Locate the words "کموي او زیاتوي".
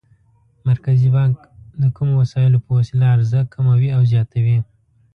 3.53-4.57